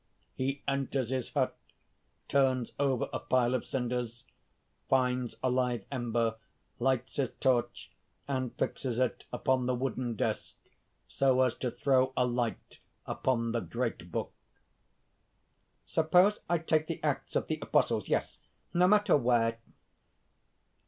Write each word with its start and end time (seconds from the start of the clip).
(_He 0.39 0.61
enters 0.67 1.11
his 1.11 1.29
hut, 1.29 1.55
turns 2.27 2.71
over 2.79 3.07
a 3.13 3.19
pile 3.19 3.53
of 3.53 3.67
cinders, 3.67 4.23
finds 4.89 5.35
a 5.43 5.51
live 5.51 5.85
ember, 5.91 6.37
lights 6.79 7.17
his 7.17 7.29
torch 7.39 7.91
and 8.27 8.51
fixes 8.57 8.97
it 8.97 9.25
upon 9.31 9.67
the 9.67 9.75
wooden 9.75 10.15
desk, 10.15 10.55
so 11.07 11.43
as 11.43 11.53
to 11.57 11.69
throw 11.69 12.13
a 12.17 12.25
light 12.25 12.79
upon 13.05 13.51
the 13.51 13.59
great 13.61 14.11
book._) 14.11 14.31
"Suppose 15.85 16.39
I 16.49 16.57
take 16.57 16.87
the 16.87 16.99
Acts 17.03 17.35
of 17.35 17.45
the 17.45 17.59
Apostles? 17.61 18.09
yes! 18.09 18.39
no 18.73 18.87
matter 18.87 19.15
where!" 19.15 19.59